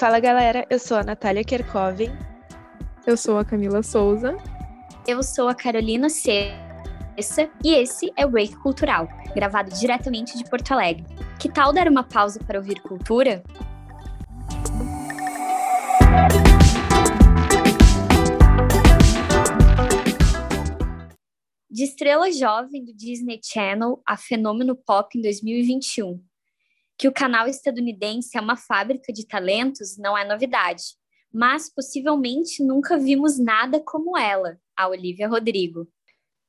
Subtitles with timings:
[0.00, 2.08] Fala galera, eu sou a Natália Kerkovin.
[3.06, 4.34] Eu sou a Camila Souza.
[5.06, 10.72] Eu sou a Carolina Cessa e esse é o Break Cultural, gravado diretamente de Porto
[10.72, 11.04] Alegre.
[11.38, 13.44] Que tal dar uma pausa para ouvir cultura?
[21.70, 26.29] De estrela jovem do Disney Channel a fenômeno pop em 2021.
[27.00, 30.82] Que o canal estadunidense é uma fábrica de talentos não é novidade,
[31.32, 35.88] mas possivelmente nunca vimos nada como ela, a Olivia Rodrigo.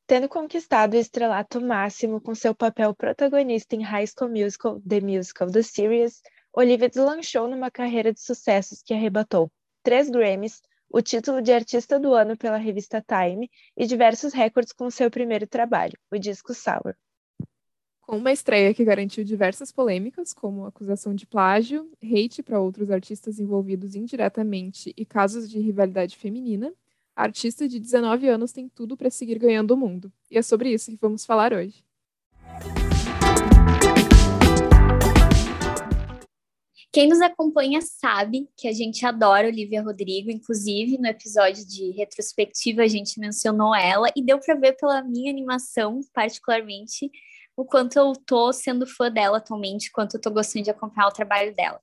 [0.06, 5.50] Tendo conquistado o estrelato máximo com seu papel protagonista em High School Musical, The Musical,
[5.50, 6.22] The Series,
[6.52, 9.50] Olivia deslanchou numa carreira de sucessos que arrebatou
[9.82, 14.92] três Grammys, o título de artista do ano pela revista Time e diversos recordes com
[14.92, 16.94] seu primeiro trabalho, o disco Sour.
[18.12, 23.96] Uma estreia que garantiu diversas polêmicas, como acusação de plágio, hate para outros artistas envolvidos
[23.96, 26.74] indiretamente e casos de rivalidade feminina,
[27.16, 30.12] a artista de 19 anos tem tudo para seguir ganhando o mundo.
[30.30, 31.86] E é sobre isso que vamos falar hoje.
[36.92, 42.82] Quem nos acompanha sabe que a gente adora Olivia Rodrigo, inclusive no episódio de retrospectiva
[42.82, 47.10] a gente mencionou ela e deu para ver pela minha animação, particularmente,
[47.56, 51.14] o quanto eu tô sendo fã dela atualmente, quanto eu tô gostando de acompanhar o
[51.14, 51.80] trabalho dela.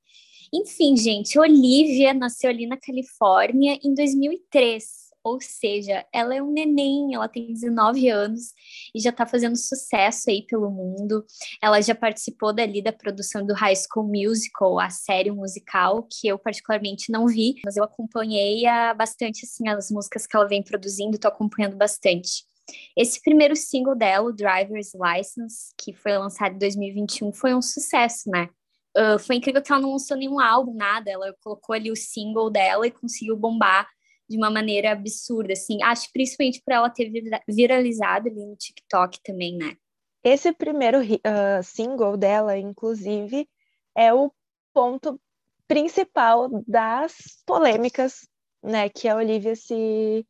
[0.52, 7.14] Enfim, gente, Olivia nasceu ali na Califórnia em 2003 ou seja, ela é um neném,
[7.14, 8.52] ela tem 19 anos
[8.94, 11.24] e já está fazendo sucesso aí pelo mundo.
[11.62, 16.38] Ela já participou dali da produção do High School Musical, a série musical, que eu
[16.38, 21.16] particularmente não vi, mas eu acompanhei a, bastante assim as músicas que ela vem produzindo,
[21.16, 22.47] estou acompanhando bastante.
[22.96, 28.30] Esse primeiro single dela, o Driver's License, que foi lançado em 2021, foi um sucesso,
[28.30, 28.48] né?
[28.96, 31.10] Uh, foi incrível que ela não lançou nenhum álbum, nada.
[31.10, 33.88] Ela colocou ali o single dela e conseguiu bombar
[34.28, 35.82] de uma maneira absurda, assim.
[35.82, 37.10] Acho principalmente por ela ter
[37.48, 39.76] viralizado ali no TikTok também, né?
[40.22, 43.48] Esse primeiro uh, single dela, inclusive,
[43.96, 44.32] é o
[44.74, 45.20] ponto
[45.66, 47.14] principal das
[47.46, 48.26] polêmicas,
[48.62, 50.26] né, que a Olivia se,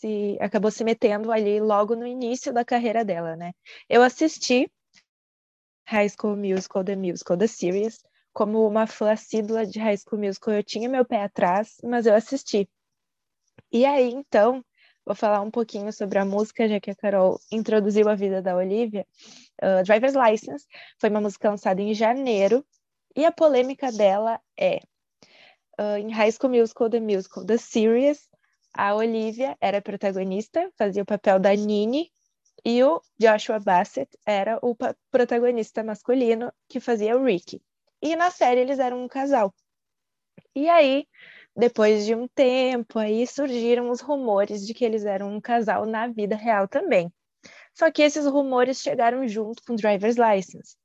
[0.00, 3.52] se acabou se metendo ali logo no início da carreira dela, né?
[3.88, 4.70] Eu assisti
[5.86, 7.98] High School Musical, The Musical, The Series,
[8.32, 12.14] como uma fã assídua de High School Musical, eu tinha meu pé atrás, mas eu
[12.14, 12.68] assisti.
[13.72, 14.64] E aí, então,
[15.04, 18.54] vou falar um pouquinho sobre a música, já que a Carol introduziu a vida da
[18.54, 19.06] Olivia.
[19.60, 20.66] Uh, Driver's License
[21.00, 22.64] foi uma música lançada em janeiro,
[23.16, 24.80] e a polêmica dela é:
[25.80, 28.28] uh, em High School Musical, The Musical, The Series,
[28.74, 32.10] a Olivia era protagonista, fazia o papel da Nini,
[32.64, 34.76] e o Joshua Bassett era o
[35.10, 37.62] protagonista masculino, que fazia o Ricky.
[38.02, 39.54] E na série eles eram um casal.
[40.54, 41.06] E aí,
[41.56, 46.08] depois de um tempo, aí surgiram os rumores de que eles eram um casal na
[46.08, 47.12] vida real também.
[47.74, 50.76] Só que esses rumores chegaram junto com Driver's License.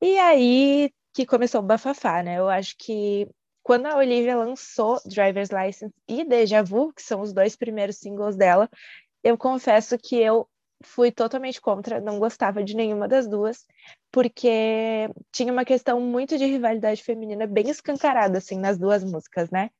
[0.00, 2.38] E aí que começou o bafafá, né?
[2.38, 3.28] Eu acho que
[3.64, 8.36] quando a Olivia lançou Driver's License e Deja Vu, que são os dois primeiros singles
[8.36, 8.68] dela,
[9.24, 10.46] eu confesso que eu
[10.84, 13.64] fui totalmente contra, não gostava de nenhuma das duas,
[14.12, 19.70] porque tinha uma questão muito de rivalidade feminina bem escancarada, assim, nas duas músicas, né?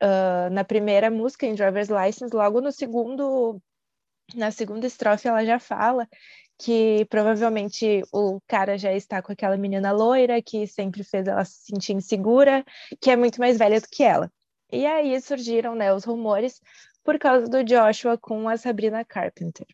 [0.00, 3.60] Uh, na primeira música, em Driver's License, logo no segundo,
[4.36, 6.06] na segunda estrofe, ela já fala
[6.58, 11.66] que provavelmente o cara já está com aquela menina loira que sempre fez ela se
[11.66, 12.64] sentir insegura,
[13.00, 14.30] que é muito mais velha do que ela.
[14.72, 16.60] E aí surgiram né, os rumores
[17.04, 19.66] por causa do Joshua com a Sabrina Carpenter.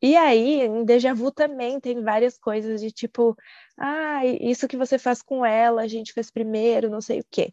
[0.00, 3.36] E aí, em Deja Vu também tem várias coisas de tipo,
[3.76, 7.52] ah, isso que você faz com ela, a gente fez primeiro, não sei o quê.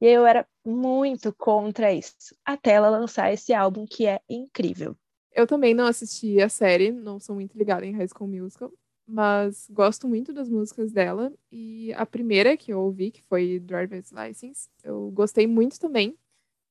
[0.00, 4.96] E eu era muito contra isso, até ela lançar esse álbum que é incrível.
[5.32, 8.72] Eu também não assisti a série, não sou muito ligada em High School Musical,
[9.06, 11.32] mas gosto muito das músicas dela.
[11.52, 16.16] E a primeira que eu ouvi, que foi Driver's License, eu gostei muito também.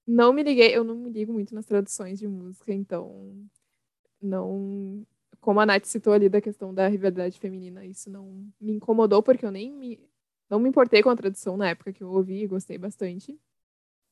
[0.08, 3.34] Não me liguei, eu não me ligo muito nas traduções de música, então
[4.22, 5.06] não.
[5.42, 9.46] Como a Nath citou ali da questão da rivalidade feminina, isso não me incomodou, porque
[9.46, 10.00] eu nem me.
[10.50, 13.40] Não me importei com a tradução na época que eu ouvi e gostei bastante.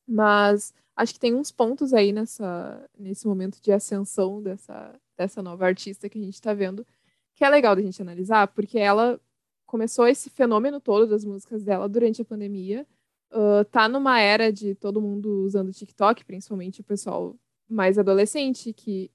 [0.08, 5.66] Mas acho que tem uns pontos aí nessa, nesse momento de ascensão dessa, dessa nova
[5.66, 6.86] artista que a gente está vendo,
[7.36, 9.20] que é legal da gente analisar, porque ela
[9.66, 12.88] começou esse fenômeno todo das músicas dela durante a pandemia.
[13.30, 17.36] Uh, tá numa era de todo mundo usando TikTok, principalmente o pessoal
[17.70, 19.12] mais adolescente, que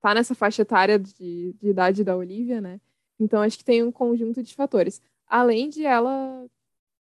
[0.00, 2.80] tá nessa faixa etária de, de idade da Olivia, né?
[3.20, 5.00] Então acho que tem um conjunto de fatores.
[5.26, 6.46] Além de ela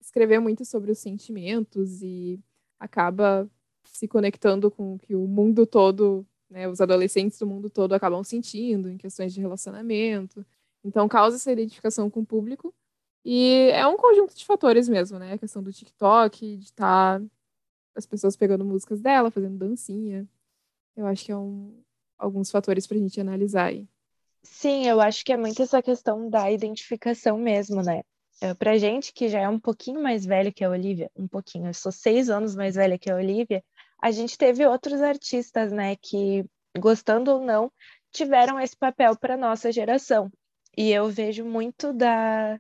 [0.02, 2.40] escrever muito sobre os sentimentos e
[2.80, 3.50] acaba
[3.84, 8.24] se conectando com o que o mundo todo, né, os adolescentes do mundo todo acabam
[8.24, 10.46] sentindo em questões de relacionamento.
[10.84, 12.74] Então causa essa identificação com o público.
[13.26, 15.34] E é um conjunto de fatores mesmo, né?
[15.34, 17.26] A questão do TikTok, de estar tá
[17.96, 20.28] as pessoas pegando músicas dela, fazendo dancinha.
[20.96, 21.84] Eu acho que é um,
[22.18, 23.88] alguns fatores para a gente analisar aí.
[24.42, 28.04] Sim, eu acho que é muito essa questão da identificação mesmo, né?
[28.42, 31.68] É, pra gente que já é um pouquinho mais velho que a Olivia, um pouquinho,
[31.68, 33.64] eu sou seis anos mais velha que a Olivia,
[34.02, 36.46] a gente teve outros artistas, né, que,
[36.78, 37.72] gostando ou não,
[38.12, 40.32] tiveram esse papel para nossa geração.
[40.78, 42.58] E eu vejo muito da,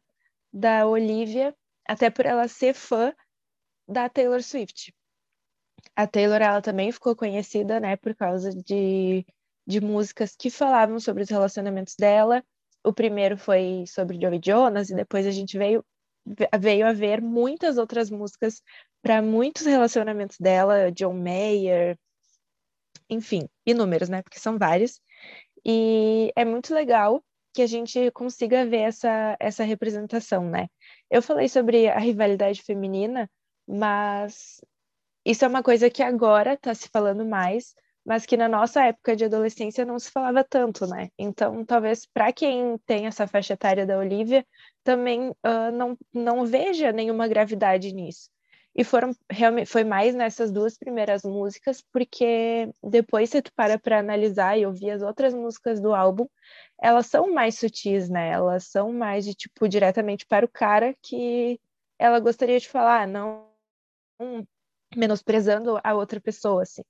[0.51, 1.55] da Olivia,
[1.87, 3.13] até por ela ser fã
[3.87, 4.93] da Taylor Swift.
[5.95, 9.25] A Taylor, ela também ficou conhecida, né, por causa de,
[9.65, 12.43] de músicas que falavam sobre os relacionamentos dela,
[12.89, 15.85] o primeiro foi sobre Joey Jonas e depois a gente veio
[16.59, 18.61] veio a ver muitas outras músicas
[19.01, 21.97] para muitos relacionamentos dela, John Mayer,
[23.09, 24.21] enfim, inúmeros, né?
[24.21, 25.01] Porque são vários.
[25.65, 30.67] E é muito legal que a gente consiga ver essa, essa representação, né?
[31.09, 33.29] Eu falei sobre a rivalidade feminina,
[33.67, 34.61] mas
[35.25, 37.73] isso é uma coisa que agora está se falando mais,
[38.09, 41.09] mas que na nossa época de adolescência não se falava tanto, né?
[41.15, 44.43] Então, talvez para quem tem essa faixa etária da Olivia,
[44.83, 48.31] também uh, não, não veja nenhuma gravidade nisso.
[48.75, 53.99] E foram realmente foi mais nessas duas primeiras músicas, porque depois se tu para para
[53.99, 56.25] analisar e ouvir as outras músicas do álbum,
[56.81, 58.31] elas são mais sutis, né?
[58.31, 61.59] Elas são mais de tipo diretamente para o cara que
[61.99, 63.47] ela gostaria de falar, não
[64.95, 66.83] menosprezando a outra pessoa, assim.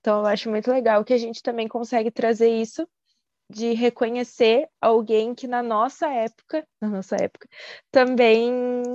[0.00, 2.86] Então, eu acho muito legal que a gente também consegue trazer isso
[3.50, 7.48] de reconhecer alguém que na nossa época, na nossa época,
[7.90, 8.50] também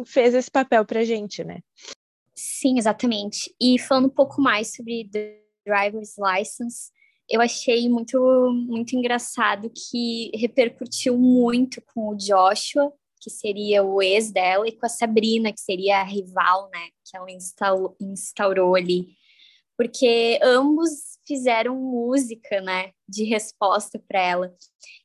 [0.05, 1.59] fez esse papel pra gente, né?
[2.35, 3.53] Sim, exatamente.
[3.61, 6.91] E falando um pouco mais sobre The Driver's License,
[7.29, 8.19] eu achei muito
[8.67, 12.91] muito engraçado que repercutiu muito com o Joshua,
[13.21, 17.15] que seria o ex dela, e com a Sabrina, que seria a rival, né, que
[17.15, 19.15] ela instaurou, instaurou ali
[19.81, 24.55] porque ambos fizeram música, né, de resposta para ela.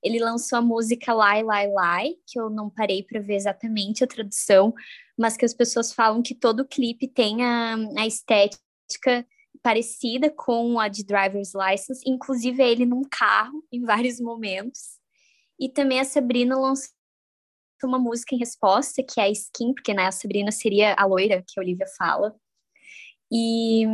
[0.02, 4.06] Ele lançou a música Lai Lai Lai, que eu não parei para ver exatamente a
[4.06, 4.74] tradução,
[5.18, 9.26] mas que as pessoas falam que todo clipe tem a, a estética
[9.62, 14.98] parecida com a de Driver's License, inclusive ele num carro em vários momentos.
[15.58, 16.95] E também a Sabrina lançou
[17.84, 21.58] uma música em resposta, que é Skin, porque né, a Sabrina seria a loira que
[21.58, 22.34] a Olivia fala.
[23.31, 23.84] E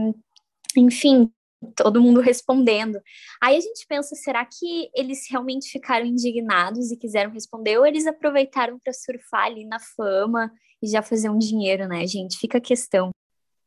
[0.77, 1.31] enfim,
[1.77, 3.01] todo mundo respondendo.
[3.43, 8.07] Aí a gente pensa, será que eles realmente ficaram indignados e quiseram responder ou eles
[8.07, 10.53] aproveitaram para surfar ali na fama
[10.83, 12.39] e já fazer um dinheiro, né, gente?
[12.39, 13.11] Fica a questão.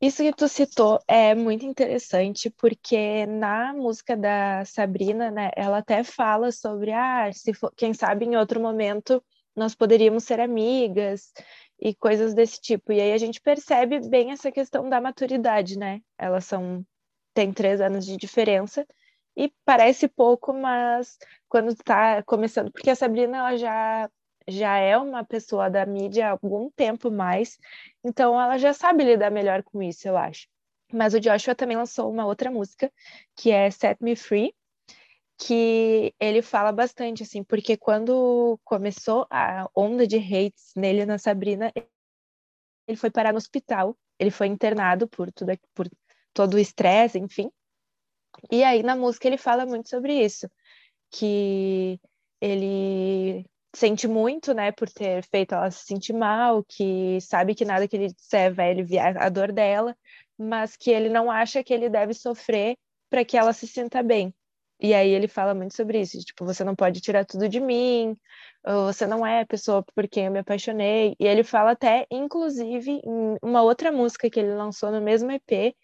[0.01, 6.03] Isso que tu citou é muito interessante, porque na música da Sabrina, né, ela até
[6.03, 9.23] fala sobre, ah, se for, quem sabe em outro momento
[9.55, 11.31] nós poderíamos ser amigas
[11.79, 12.91] e coisas desse tipo.
[12.91, 16.01] E aí a gente percebe bem essa questão da maturidade, né?
[16.17, 16.85] Elas são
[17.33, 18.87] tem três anos de diferença
[19.35, 21.17] e parece pouco, mas
[21.49, 24.09] quando está começando, porque a Sabrina ela já
[24.47, 27.57] já é uma pessoa da mídia há algum tempo mais,
[28.03, 30.47] então ela já sabe lidar melhor com isso, eu acho.
[30.93, 32.91] Mas o Joshua também lançou uma outra música,
[33.35, 34.53] que é Set Me Free,
[35.37, 41.71] que ele fala bastante, assim, porque quando começou a onda de hates nele na Sabrina,
[42.87, 45.89] ele foi parar no hospital, ele foi internado por tudo por
[46.33, 47.51] todo o estresse, enfim.
[48.51, 50.49] E aí na música ele fala muito sobre isso,
[51.11, 51.99] que
[52.41, 57.87] ele sente muito, né, por ter feito ela se sentir mal, que sabe que nada
[57.87, 59.95] que ele disser vai aliviar a dor dela,
[60.37, 62.77] mas que ele não acha que ele deve sofrer
[63.09, 64.33] para que ela se sinta bem.
[64.79, 68.17] E aí ele fala muito sobre isso, tipo, você não pode tirar tudo de mim,
[68.87, 71.15] você não é a pessoa por quem eu me apaixonei.
[71.19, 75.75] E ele fala até, inclusive, em uma outra música que ele lançou no mesmo EP,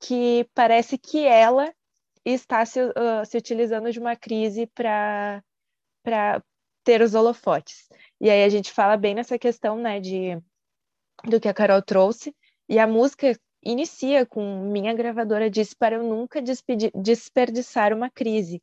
[0.00, 1.72] que parece que ela
[2.24, 5.42] está se, uh, se utilizando de uma crise para
[6.84, 7.88] ter os holofotes.
[8.20, 10.40] E aí a gente fala bem nessa questão, né, de,
[11.24, 12.34] do que a Carol trouxe,
[12.68, 16.42] e a música inicia com minha gravadora disse para eu nunca
[16.94, 18.62] desperdiçar uma crise.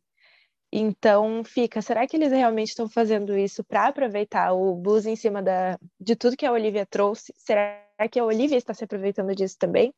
[0.71, 5.41] Então fica, será que eles realmente estão fazendo isso para aproveitar o blues em cima
[5.41, 7.33] da, de tudo que a Olivia trouxe?
[7.37, 9.93] Será que a Olivia está se aproveitando disso também?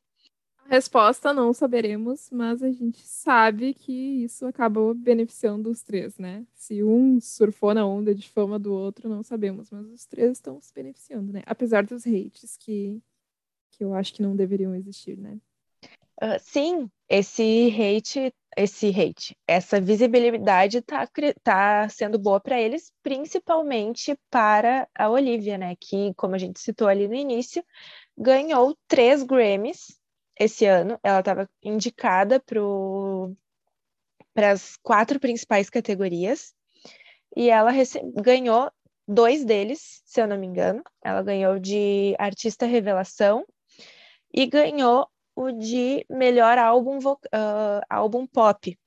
[0.69, 6.45] Resposta não saberemos, mas a gente sabe que isso acabou beneficiando os três, né?
[6.53, 10.61] Se um surfou na onda de fama do outro, não sabemos, mas os três estão
[10.61, 11.41] se beneficiando, né?
[11.47, 13.01] Apesar dos hates que
[13.79, 15.37] que eu acho que não deveriam existir, né?
[16.21, 21.07] Uh, sim, esse hate, esse hate, essa visibilidade tá,
[21.41, 25.77] tá sendo boa para eles, principalmente para a Olivia, né?
[25.79, 27.63] Que, como a gente citou ali no início,
[28.17, 29.97] ganhou três Grammys
[30.37, 30.99] esse ano.
[31.01, 32.43] Ela estava indicada
[34.33, 36.53] para as quatro principais categorias
[37.33, 37.71] e ela
[38.21, 38.69] ganhou
[39.07, 40.83] dois deles, se eu não me engano.
[41.01, 43.45] Ela ganhou de artista revelação
[44.33, 48.77] e ganhou o de melhor álbum, uh, álbum pop.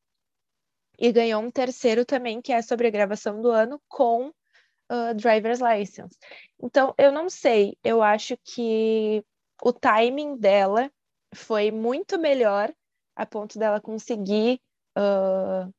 [0.99, 5.61] E ganhou um terceiro também, que é sobre a gravação do ano, com uh, Driver's
[5.61, 6.17] License.
[6.63, 9.25] Então, eu não sei, eu acho que
[9.63, 10.91] o timing dela
[11.35, 12.73] foi muito melhor,
[13.17, 14.61] a ponto dela conseguir
[14.99, 15.73] uh,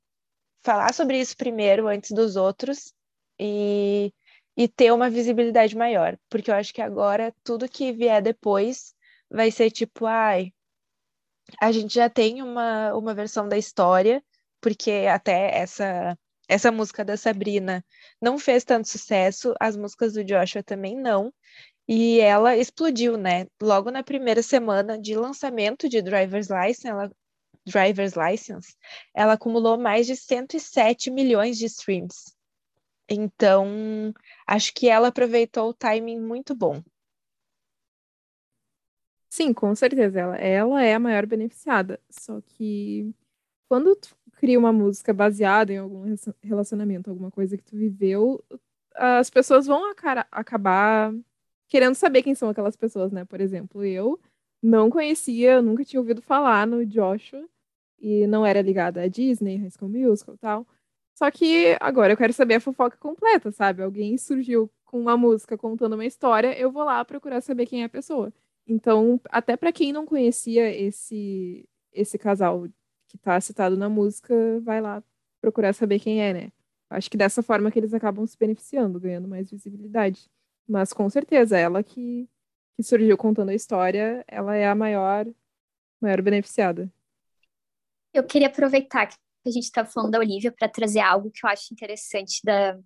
[0.63, 2.93] falar sobre isso primeiro, antes dos outros,
[3.39, 4.11] e,
[4.57, 6.17] e ter uma visibilidade maior.
[6.29, 8.93] Porque eu acho que agora tudo que vier depois
[9.33, 10.53] vai ser tipo, ai,
[11.59, 14.23] a gente já tem uma, uma versão da história,
[14.61, 17.83] porque até essa, essa música da Sabrina
[18.21, 21.33] não fez tanto sucesso, as músicas do Joshua também não,
[21.87, 23.47] e ela explodiu, né?
[23.61, 27.11] Logo na primeira semana de lançamento de Driver's License, ela,
[27.65, 28.75] Driver's License,
[29.13, 32.33] ela acumulou mais de 107 milhões de streams.
[33.09, 34.13] Então,
[34.47, 36.81] acho que ela aproveitou o timing muito bom.
[39.33, 40.19] Sim, com certeza.
[40.19, 41.99] Ela, ela é a maior beneficiada.
[42.07, 43.11] Só que
[43.69, 46.03] quando tu cria uma música baseada em algum
[46.43, 48.43] relacionamento, alguma coisa que tu viveu,
[48.95, 49.91] as pessoas vão
[50.31, 51.13] acabar
[51.67, 53.25] querendo saber quem são aquelas pessoas, né?
[53.25, 54.19] Por exemplo, eu
[54.61, 57.47] não conhecia, nunca tinha ouvido falar no Joshua
[57.99, 60.67] e não era ligada à Disney, High School Musical e tal.
[61.15, 63.83] Só que agora eu quero saber a fofoca completa, sabe?
[63.83, 67.85] Alguém surgiu com uma música contando uma história, eu vou lá procurar saber quem é
[67.85, 68.33] a pessoa.
[68.67, 72.67] Então, até para quem não conhecia esse esse casal
[73.07, 75.03] que está citado na música, vai lá
[75.39, 76.51] procurar saber quem é, né?
[76.89, 80.29] Acho que dessa forma que eles acabam se beneficiando, ganhando mais visibilidade.
[80.67, 82.27] Mas com certeza, ela que,
[82.75, 85.25] que surgiu contando a história, ela é a maior,
[86.01, 86.91] maior beneficiada.
[88.13, 89.15] Eu queria aproveitar que
[89.45, 92.79] a gente está falando da Olivia para trazer algo que eu acho interessante da,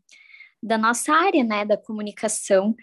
[0.62, 2.76] da nossa área, né, da comunicação,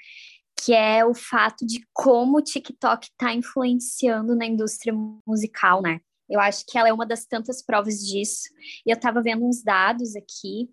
[0.64, 4.94] que é o fato de como o TikTok está influenciando na indústria
[5.26, 6.00] musical, né?
[6.28, 8.48] Eu acho que ela é uma das tantas provas disso.
[8.86, 10.70] E eu estava vendo uns dados aqui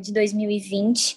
[0.00, 1.16] de 2020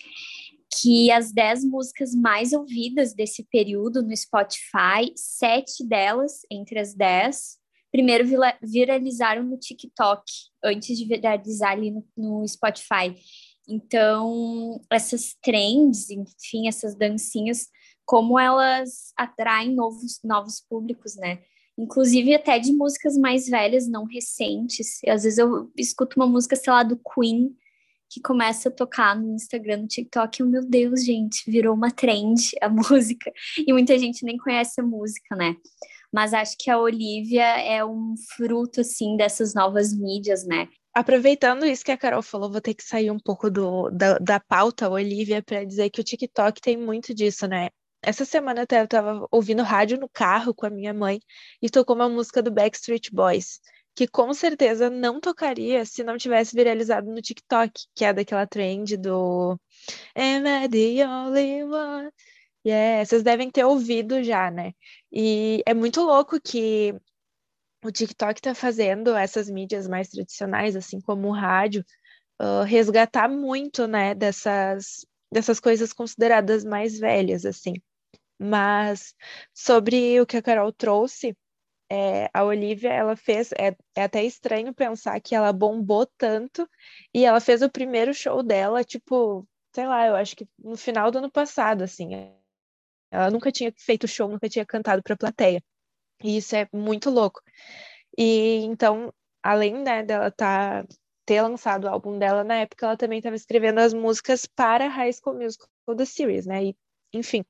[0.82, 7.58] que as 10 músicas mais ouvidas desse período no Spotify, sete delas, entre as 10,
[7.92, 8.26] primeiro
[8.62, 10.24] viralizaram no TikTok,
[10.64, 13.16] antes de viralizar ali no, no Spotify.
[13.68, 17.68] Então, essas trends, enfim, essas dancinhas
[18.10, 21.44] como elas atraem novos, novos públicos, né?
[21.78, 25.00] Inclusive até de músicas mais velhas, não recentes.
[25.08, 27.56] Às vezes eu escuto uma música, sei lá, do Queen,
[28.10, 32.50] que começa a tocar no Instagram, no TikTok, e meu Deus, gente, virou uma trend
[32.60, 33.32] a música.
[33.60, 35.56] E muita gente nem conhece a música, né?
[36.12, 40.68] Mas acho que a Olivia é um fruto, assim, dessas novas mídias, né?
[40.96, 44.40] Aproveitando isso que a Carol falou, vou ter que sair um pouco do, da, da
[44.40, 47.70] pauta, Olivia, para dizer que o TikTok tem muito disso, né?
[48.10, 51.20] Essa semana até eu tava ouvindo rádio no carro com a minha mãe
[51.62, 53.60] e tocou uma música do Backstreet Boys,
[53.96, 58.98] que com certeza não tocaria se não tivesse viralizado no TikTok, que é daquela trend
[58.98, 59.60] do
[60.16, 62.10] Am I the only one?
[62.66, 64.74] Yeah, vocês devem ter ouvido já, né?
[65.12, 66.96] E é muito louco que
[67.86, 71.86] o TikTok tá fazendo essas mídias mais tradicionais, assim como o rádio,
[72.42, 77.76] uh, resgatar muito, né, dessas, dessas coisas consideradas mais velhas, assim.
[78.40, 79.14] Mas
[79.54, 81.36] sobre o que a Carol trouxe,
[81.92, 86.70] é, a Olivia, ela fez, é, é, até estranho pensar que ela bombou tanto
[87.14, 91.12] e ela fez o primeiro show dela, tipo, sei lá, eu acho que no final
[91.12, 92.10] do ano passado, assim.
[93.12, 95.64] Ela nunca tinha feito show, nunca tinha cantado para plateia.
[96.24, 97.42] E isso é muito louco.
[98.18, 100.86] E então, além né, dela tá,
[101.26, 105.14] ter lançado o álbum dela na época, ela também estava escrevendo as músicas para High
[105.14, 106.66] School Musical The Series, né?
[106.66, 106.78] E,
[107.14, 107.46] enfim,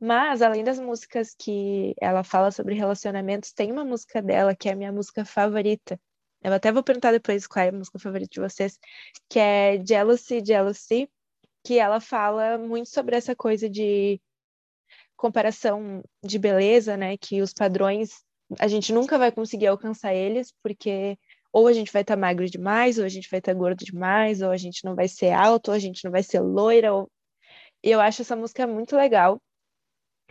[0.00, 4.72] mas, além das músicas que ela fala sobre relacionamentos, tem uma música dela que é
[4.72, 5.98] a minha música favorita.
[6.42, 8.78] Eu até vou perguntar depois qual é a música favorita de vocês,
[9.28, 11.08] que é Jealousy, Jealousy,
[11.64, 14.20] que ela fala muito sobre essa coisa de
[15.16, 17.16] comparação de beleza, né?
[17.16, 18.22] Que os padrões,
[18.60, 21.18] a gente nunca vai conseguir alcançar eles, porque
[21.52, 23.84] ou a gente vai estar tá magro demais, ou a gente vai estar tá gordo
[23.84, 26.92] demais, ou a gente não vai ser alto, ou a gente não vai ser loira.
[26.94, 27.10] Ou...
[27.82, 29.40] Eu acho essa música muito legal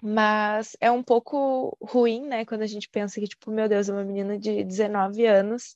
[0.07, 3.91] Mas é um pouco ruim, né, quando a gente pensa que, tipo, meu Deus, é
[3.91, 5.75] uma menina de 19 anos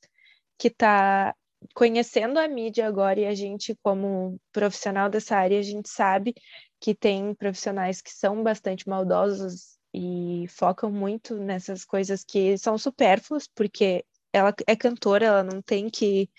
[0.56, 1.36] que tá
[1.74, 6.36] conhecendo a mídia agora e a gente, como profissional dessa área, a gente sabe
[6.80, 13.48] que tem profissionais que são bastante maldosos e focam muito nessas coisas que são supérfluas,
[13.48, 16.30] porque ela é cantora, ela não tem que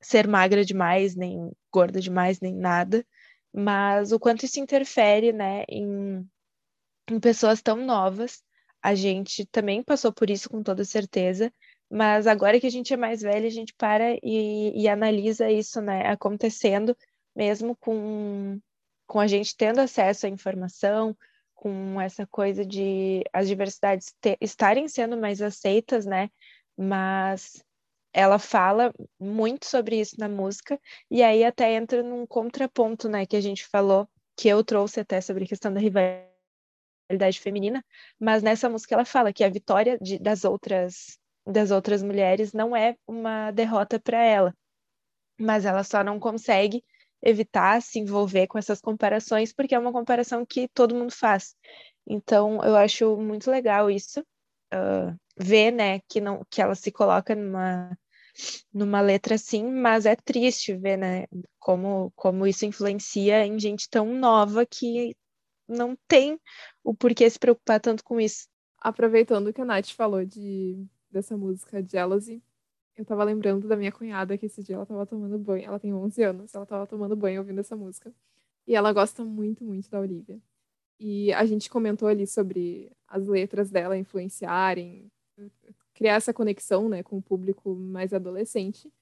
[0.00, 3.06] ser magra demais, nem gorda demais, nem nada,
[3.54, 6.28] mas o quanto isso interfere, né, em,
[7.10, 8.42] em pessoas tão novas,
[8.82, 11.52] a gente também passou por isso com toda certeza,
[11.90, 15.80] mas agora que a gente é mais velha, a gente para e, e analisa isso,
[15.80, 16.96] né, acontecendo,
[17.34, 18.58] mesmo com,
[19.06, 21.16] com a gente tendo acesso à informação,
[21.54, 26.28] com essa coisa de as diversidades te, estarem sendo mais aceitas, né,
[26.76, 27.62] mas
[28.12, 30.78] ela fala muito sobre isso na música,
[31.10, 35.20] e aí até entra num contraponto, né, que a gente falou, que eu trouxe até
[35.20, 36.31] sobre a questão da rivalidade
[37.40, 37.84] feminina,
[38.18, 42.76] mas nessa música ela fala que a vitória de, das outras das outras mulheres não
[42.76, 44.54] é uma derrota para ela,
[45.38, 46.84] mas ela só não consegue
[47.22, 51.56] evitar se envolver com essas comparações porque é uma comparação que todo mundo faz.
[52.06, 54.20] Então eu acho muito legal isso,
[54.74, 57.96] uh, ver, né, que não que ela se coloca numa
[58.72, 61.26] numa letra assim, mas é triste ver, né,
[61.58, 65.16] como como isso influencia em gente tão nova que
[65.72, 66.38] não tem
[66.84, 68.46] o porquê se preocupar tanto com isso.
[68.78, 72.42] Aproveitando que a Nath falou de dessa música Jealousy,
[72.96, 75.64] eu tava lembrando da minha cunhada que esse dia ela tava tomando banho.
[75.64, 78.12] Ela tem 11 anos, ela tava tomando banho ouvindo essa música.
[78.66, 80.40] E ela gosta muito, muito da Olivia.
[81.00, 85.10] E a gente comentou ali sobre as letras dela influenciarem,
[85.94, 88.92] criar essa conexão, né, com o público mais adolescente.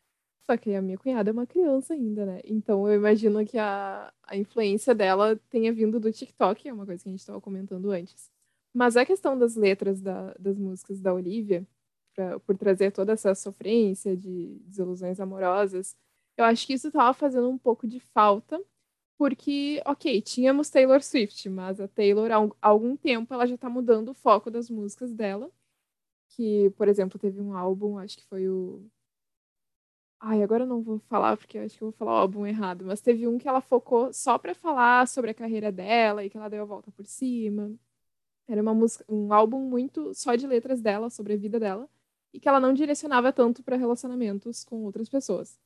[0.49, 2.40] Só que a minha cunhada é uma criança ainda, né?
[2.44, 7.03] Então eu imagino que a, a influência dela tenha vindo do TikTok, é uma coisa
[7.03, 8.31] que a gente estava comentando antes.
[8.74, 11.66] Mas a questão das letras da, das músicas da Olivia,
[12.14, 15.96] pra, por trazer toda essa sofrência de desilusões amorosas,
[16.37, 18.61] eu acho que isso estava fazendo um pouco de falta,
[19.18, 24.11] porque, ok, tínhamos Taylor Swift, mas a Taylor, há algum tempo, ela já está mudando
[24.11, 25.50] o foco das músicas dela.
[26.31, 28.83] Que, por exemplo, teve um álbum, acho que foi o.
[30.22, 32.85] Ai, agora eu não vou falar, porque acho que eu vou falar o álbum errado,
[32.85, 36.37] mas teve um que ela focou só para falar sobre a carreira dela e que
[36.37, 37.72] ela deu a volta por cima.
[38.48, 41.88] Era uma música, um álbum muito só de letras dela, sobre a vida dela
[42.35, 45.59] e que ela não direcionava tanto para relacionamentos com outras pessoas.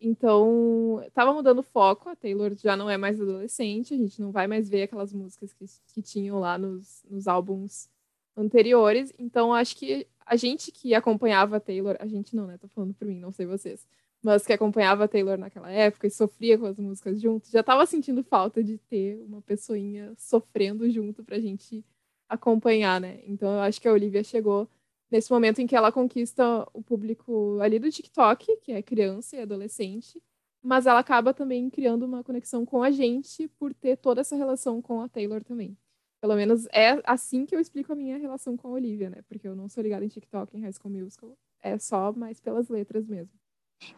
[0.00, 4.32] Então, estava mudando o foco, a Taylor já não é mais adolescente, a gente não
[4.32, 7.88] vai mais ver aquelas músicas que, que tinham lá nos, nos álbuns
[8.36, 9.12] anteriores.
[9.18, 12.58] Então, acho que a gente que acompanhava a Taylor, a gente não, né?
[12.58, 13.86] Tô falando por mim, não sei vocês.
[14.22, 17.84] Mas que acompanhava a Taylor naquela época e sofria com as músicas junto, já estava
[17.86, 21.84] sentindo falta de ter uma pessoinha sofrendo junto pra gente
[22.28, 23.20] acompanhar, né?
[23.26, 24.68] Então eu acho que a Olivia chegou
[25.10, 29.40] nesse momento em que ela conquista o público ali do TikTok, que é criança e
[29.40, 30.22] adolescente,
[30.62, 34.80] mas ela acaba também criando uma conexão com a gente por ter toda essa relação
[34.80, 35.76] com a Taylor também.
[36.22, 39.22] Pelo menos é assim que eu explico a minha relação com a Olivia, né?
[39.28, 41.36] Porque eu não sou ligada em TikTok, em High School Musical.
[41.60, 43.34] É só mais pelas letras mesmo.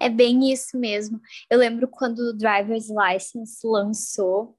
[0.00, 1.20] É bem isso mesmo.
[1.50, 4.56] Eu lembro quando o Driver's License lançou,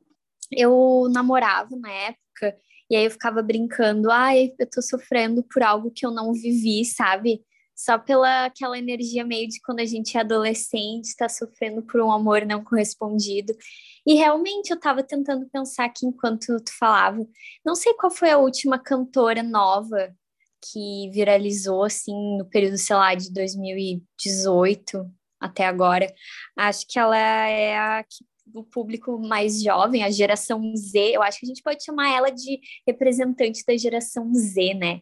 [0.51, 2.55] eu namorava na época
[2.87, 6.85] e aí eu ficava brincando, ai, eu tô sofrendo por algo que eu não vivi,
[6.85, 7.43] sabe?
[7.75, 12.11] Só pela aquela energia meio de quando a gente é adolescente, está sofrendo por um
[12.11, 13.53] amor não correspondido.
[14.05, 17.25] E realmente eu tava tentando pensar aqui enquanto tu falava.
[17.65, 20.15] Não sei qual foi a última cantora nova
[20.71, 25.05] que viralizou assim no período, sei lá, de 2018
[25.39, 26.13] até agora.
[26.57, 31.39] Acho que ela é a que o público mais jovem, a geração Z, eu acho
[31.39, 35.01] que a gente pode chamar ela de representante da geração Z, né?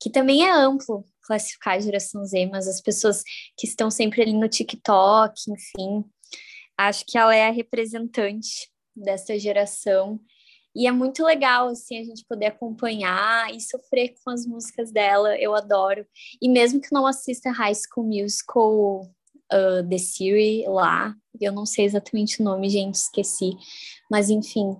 [0.00, 3.22] Que também é amplo classificar a geração Z, mas as pessoas
[3.56, 6.04] que estão sempre ali no TikTok, enfim,
[6.76, 10.20] acho que ela é a representante dessa geração.
[10.76, 15.36] E é muito legal, assim, a gente poder acompanhar e sofrer com as músicas dela,
[15.38, 16.04] eu adoro.
[16.42, 19.02] E mesmo que não assista High School Musical
[19.52, 21.14] uh, The Siri lá.
[21.40, 23.52] Eu não sei exatamente o nome, gente, esqueci.
[24.10, 24.76] Mas enfim,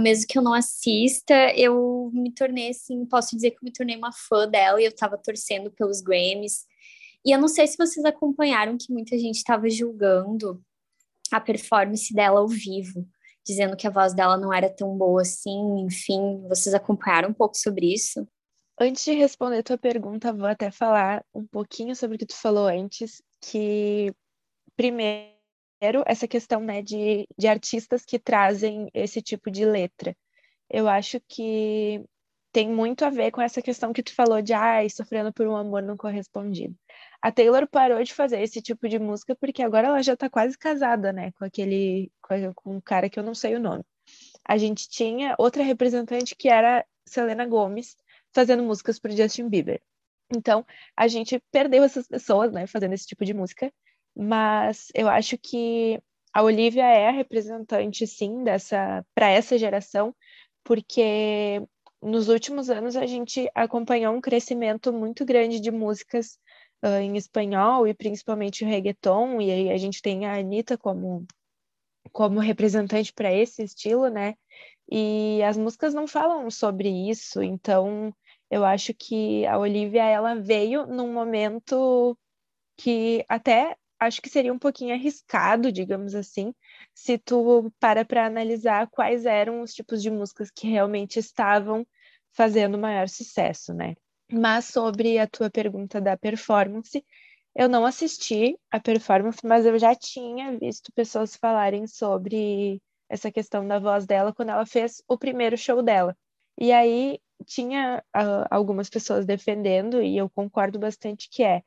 [0.00, 3.96] mesmo que eu não assista, eu me tornei assim, posso dizer que eu me tornei
[3.96, 6.64] uma fã dela e eu tava torcendo pelos Grammys.
[7.24, 10.62] E eu não sei se vocês acompanharam que muita gente estava julgando
[11.30, 13.06] a performance dela ao vivo,
[13.46, 17.56] dizendo que a voz dela não era tão boa assim, enfim, vocês acompanharam um pouco
[17.56, 18.26] sobre isso?
[18.80, 22.36] Antes de responder a tua pergunta, vou até falar um pouquinho sobre o que tu
[22.36, 24.12] falou antes, que
[24.76, 25.31] primeiro
[26.06, 30.16] essa questão né, de, de artistas que trazem esse tipo de letra.
[30.70, 32.04] Eu acho que
[32.52, 35.56] tem muito a ver com essa questão que tu falou de ai, sofrendo por um
[35.56, 36.76] amor não correspondido.
[37.20, 40.56] A Taylor parou de fazer esse tipo de música porque agora ela já tá quase
[40.58, 42.12] casada, né, com aquele
[42.54, 43.84] com um cara que eu não sei o nome.
[44.44, 47.96] A gente tinha outra representante que era Selena Gomez
[48.32, 49.80] fazendo músicas para Justin Bieber.
[50.34, 50.64] Então,
[50.96, 53.72] a gente perdeu essas pessoas, né, fazendo esse tipo de música,
[54.16, 56.00] mas eu acho que
[56.32, 60.14] a Olivia é a representante, sim, dessa para essa geração,
[60.64, 61.62] porque
[62.02, 66.38] nos últimos anos a gente acompanhou um crescimento muito grande de músicas
[66.84, 71.26] uh, em espanhol e principalmente o reggaeton, e aí a gente tem a Anitta como,
[72.12, 74.34] como representante para esse estilo, né?
[74.90, 78.14] E as músicas não falam sobre isso, então
[78.50, 82.16] eu acho que a Olivia ela veio num momento
[82.76, 86.54] que até acho que seria um pouquinho arriscado, digamos assim,
[86.94, 91.86] se tu para para analisar quais eram os tipos de músicas que realmente estavam
[92.32, 93.94] fazendo maior sucesso, né?
[94.30, 97.04] Mas sobre a tua pergunta da performance,
[97.54, 103.66] eu não assisti a performance, mas eu já tinha visto pessoas falarem sobre essa questão
[103.66, 106.16] da voz dela quando ela fez o primeiro show dela.
[106.58, 111.62] E aí tinha uh, algumas pessoas defendendo, e eu concordo bastante que é,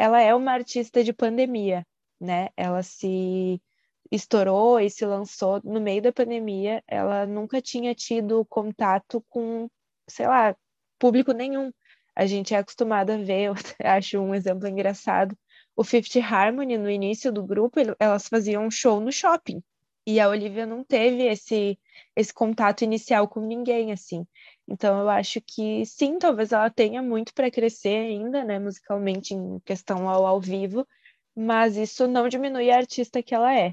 [0.00, 1.86] ela é uma artista de pandemia,
[2.18, 2.48] né?
[2.56, 3.60] Ela se
[4.10, 9.68] estourou e se lançou no meio da pandemia, ela nunca tinha tido contato com,
[10.08, 10.56] sei lá,
[10.98, 11.70] público nenhum.
[12.16, 15.36] A gente é acostumado a ver, eu acho um exemplo engraçado,
[15.76, 19.62] o Fifth Harmony no início do grupo, elas faziam um show no shopping.
[20.10, 21.78] E a Olivia não teve esse
[22.16, 24.26] esse contato inicial com ninguém assim.
[24.66, 29.60] Então eu acho que sim, talvez ela tenha muito para crescer ainda, né, musicalmente em
[29.60, 30.84] questão ao ao vivo,
[31.32, 33.72] mas isso não diminui a artista que ela é.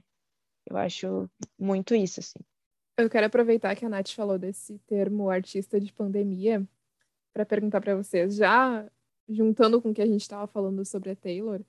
[0.67, 2.39] Eu acho muito isso, assim.
[2.99, 6.63] Eu quero aproveitar que a Nath falou desse termo artista de pandemia
[7.33, 8.87] para perguntar para vocês, já
[9.27, 11.61] juntando com o que a gente estava falando sobre a Taylor,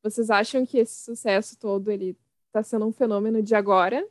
[0.00, 2.16] vocês acham que esse sucesso todo ele
[2.52, 4.06] está sendo um fenômeno de agora?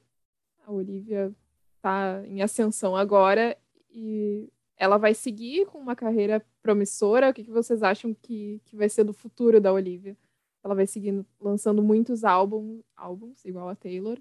[0.65, 1.33] A Olivia
[1.77, 3.57] está em ascensão agora
[3.89, 7.29] e ela vai seguir com uma carreira promissora?
[7.29, 10.17] O que, que vocês acham que, que vai ser do futuro da Olivia?
[10.63, 14.17] ela vai seguir lançando muitos álbuns, álbuns igual a Taylor,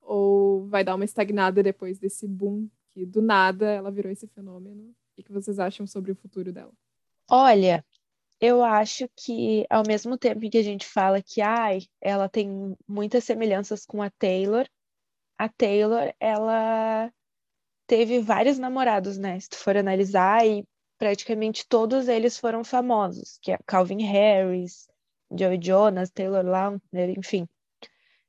[0.00, 4.94] ou vai dar uma estagnada depois desse boom que do nada ela virou esse fenômeno?
[5.18, 6.72] O que vocês acham sobre o futuro dela?
[7.28, 7.84] Olha,
[8.40, 13.24] eu acho que ao mesmo tempo que a gente fala que ai, ela tem muitas
[13.24, 14.66] semelhanças com a Taylor,
[15.38, 17.12] a Taylor, ela
[17.86, 19.40] teve vários namorados, né?
[19.40, 20.64] Se tu for analisar, e
[20.98, 24.88] praticamente todos eles foram famosos, que é Calvin Harris,
[25.32, 27.48] Joey Jonas, Taylor Lautner, enfim.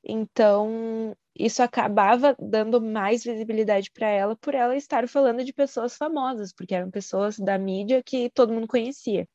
[0.03, 6.53] Então, isso acabava dando mais visibilidade para ela por ela estar falando de pessoas famosas,
[6.53, 9.27] porque eram pessoas da mídia que todo mundo conhecia.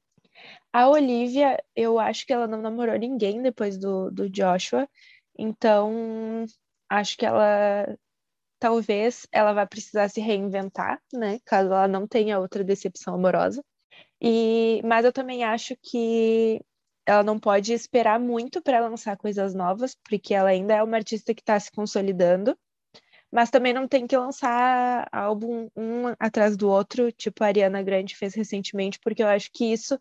[0.72, 4.88] A Olivia, eu acho que ela não namorou ninguém depois do, do Joshua,
[5.38, 6.44] então
[6.88, 7.96] acho que ela
[8.58, 11.38] talvez ela vá precisar se reinventar, né?
[11.44, 13.62] Caso ela não tenha outra decepção amorosa.
[14.20, 16.60] E, mas eu também acho que
[17.06, 21.34] ela não pode esperar muito para lançar coisas novas, porque ela ainda é uma artista
[21.34, 22.58] que está se consolidando,
[23.36, 28.16] mas também não tem que lançar álbum um atrás do outro, tipo a Ariana Grande
[28.16, 30.00] fez recentemente, porque eu acho que isso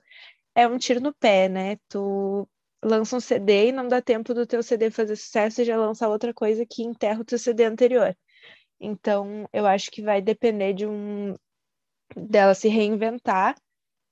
[0.55, 1.77] é um tiro no pé, né?
[1.89, 2.47] Tu
[2.81, 6.07] lança um CD e não dá tempo do teu CD fazer sucesso e já lança
[6.07, 8.15] outra coisa que enterra o teu CD anterior.
[8.79, 11.35] Então, eu acho que vai depender de um
[12.15, 13.55] dela se reinventar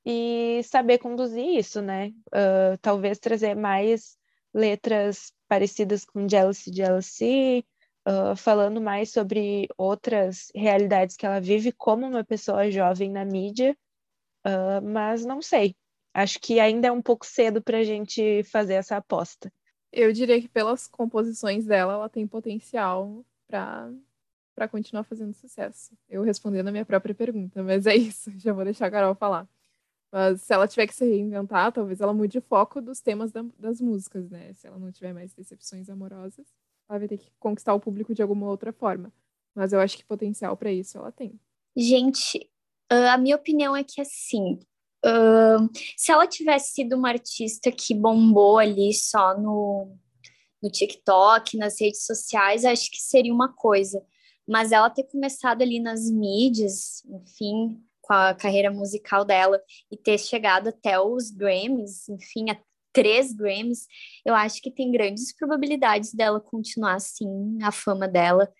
[0.05, 2.09] e saber conduzir isso, né?
[2.27, 4.17] Uh, talvez trazer mais
[4.53, 7.65] letras parecidas com Jealousy, Jealousy,
[8.07, 13.77] uh, falando mais sobre outras realidades que ela vive como uma pessoa jovem na mídia,
[14.45, 15.75] uh, mas não sei.
[16.13, 19.51] Acho que ainda é um pouco cedo para a gente fazer essa aposta.
[19.91, 23.91] Eu diria que pelas composições dela, ela tem potencial para
[24.55, 25.97] para continuar fazendo sucesso.
[26.07, 28.31] Eu respondendo a minha própria pergunta, mas é isso.
[28.37, 29.47] Já vou deixar a Carol falar.
[30.11, 33.43] Mas se ela tiver que se reinventar, talvez ela mude o foco dos temas da,
[33.57, 34.53] das músicas, né?
[34.53, 36.45] Se ela não tiver mais decepções amorosas,
[36.93, 39.11] ela vai ter que conquistar o público de alguma outra forma.
[39.55, 41.39] Mas eu acho que potencial para isso ela tem.
[41.75, 42.49] Gente,
[42.89, 44.59] a minha opinião é que assim,
[45.05, 49.95] uh, se ela tivesse sido uma artista que bombou ali só no,
[50.61, 54.03] no TikTok, nas redes sociais, acho que seria uma coisa.
[54.47, 60.19] Mas ela ter começado ali nas mídias, enfim, com a carreira musical dela e ter
[60.19, 62.45] chegado até os Grammys, enfim,
[62.93, 63.87] três Grammys,
[64.25, 68.51] eu acho que tem grandes probabilidades dela continuar assim, a fama dela.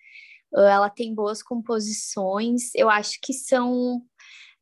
[0.54, 4.02] Ah, ela tem boas composições, eu acho que são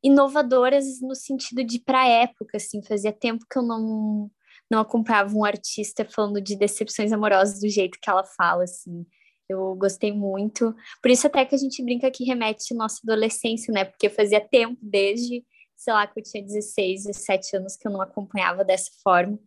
[0.02, 4.30] inovadoras no sentido de para época, assim, fazia tempo que eu não
[4.70, 9.04] não acompanhava um artista falando de decepções amorosas do jeito que ela fala, assim.
[9.46, 10.74] Eu gostei muito.
[11.02, 13.84] Por isso até que a gente brinca que remete à nossa adolescência, né?
[13.84, 15.44] Porque fazia tempo desde,
[15.82, 19.38] sei lá, que eu tinha 16, 17 anos que eu não acompanhava dessa forma.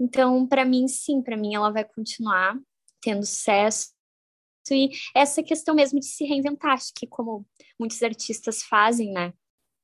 [0.00, 2.58] Então, para mim, sim, para mim ela vai continuar
[3.00, 3.90] tendo sucesso.
[4.70, 7.46] E essa questão mesmo de se reinventar, acho que como
[7.78, 9.34] muitos artistas fazem, né?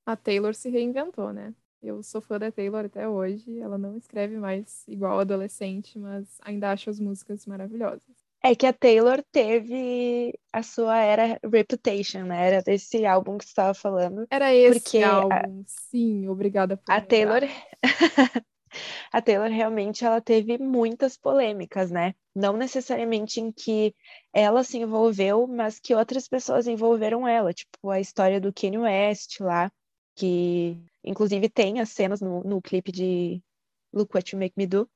[0.07, 1.55] A Taylor se reinventou, né?
[1.83, 3.59] Eu sou fã da Taylor até hoje.
[3.59, 8.28] Ela não escreve mais igual adolescente, mas ainda acho as músicas maravilhosas.
[8.43, 12.47] É que a Taylor teve a sua era Reputation, né?
[12.47, 14.27] Era desse álbum que você estava falando.
[14.31, 15.65] Era esse porque álbum, a...
[15.67, 17.43] sim, obrigada por A Taylor
[19.13, 22.15] A Taylor realmente ela teve muitas polêmicas, né?
[22.35, 23.95] Não necessariamente em que
[24.33, 29.41] ela se envolveu, mas que outras pessoas envolveram ela, tipo a história do Kanye West
[29.41, 29.71] lá,
[30.15, 33.43] que inclusive tem as cenas no, no clipe de
[33.93, 34.89] Look What You Make Me Do,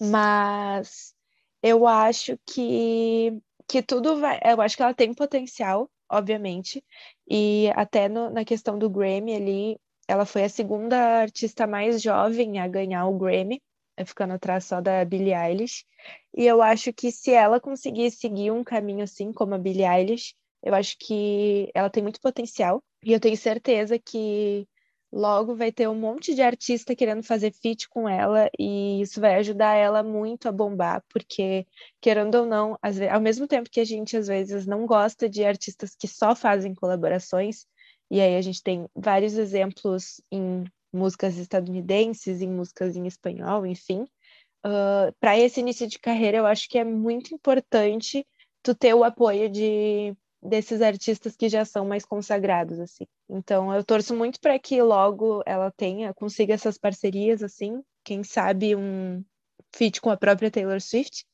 [0.00, 1.14] mas
[1.62, 4.38] eu acho que, que tudo vai.
[4.44, 6.84] Eu acho que ela tem potencial, obviamente,
[7.28, 12.58] e até no, na questão do Grammy ali, ela foi a segunda artista mais jovem
[12.58, 13.60] a ganhar o Grammy,
[14.04, 15.84] ficando atrás só da Billie Eilish.
[16.36, 20.34] E eu acho que se ela conseguir seguir um caminho assim como a Billie Eilish,
[20.62, 22.82] eu acho que ela tem muito potencial.
[23.04, 24.66] E eu tenho certeza que
[25.12, 29.34] logo vai ter um monte de artista querendo fazer feat com ela e isso vai
[29.36, 31.66] ajudar ela muito a bombar, porque
[32.00, 35.44] querendo ou não, vezes, ao mesmo tempo que a gente às vezes não gosta de
[35.44, 37.66] artistas que só fazem colaborações,
[38.10, 44.02] e aí a gente tem vários exemplos em músicas estadunidenses, em músicas em espanhol, enfim.
[44.66, 48.26] Uh, para esse início de carreira, eu acho que é muito importante
[48.62, 53.06] tu ter o apoio de desses artistas que já são mais consagrados assim.
[53.28, 58.74] Então eu torço muito para que logo ela tenha, consiga essas parcerias assim, quem sabe
[58.74, 59.22] um
[59.74, 61.24] feat com a própria Taylor Swift.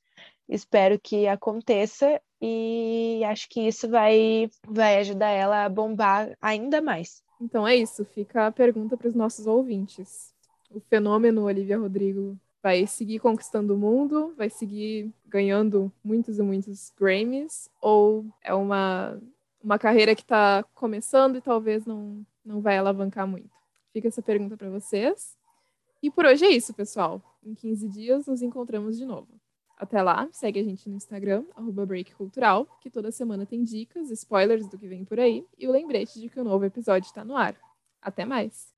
[0.49, 7.23] Espero que aconteça e acho que isso vai vai ajudar ela a bombar ainda mais.
[7.40, 10.35] Então é isso, fica a pergunta para os nossos ouvintes.
[10.71, 16.92] O fenômeno Olivia Rodrigo vai seguir conquistando o mundo, vai seguir ganhando muitos e muitos
[16.98, 19.22] Grammys, ou é uma,
[19.62, 23.55] uma carreira que está começando e talvez não, não vai alavancar muito?
[23.92, 25.38] Fica essa pergunta para vocês.
[26.02, 27.22] E por hoje é isso, pessoal.
[27.40, 29.29] Em 15 dias nos encontramos de novo.
[29.76, 31.44] Até lá, segue a gente no Instagram,
[31.87, 36.20] BreakCultural, que toda semana tem dicas, spoilers do que vem por aí e o lembrete
[36.20, 37.55] de que o novo episódio está no ar.
[38.02, 38.76] Até mais!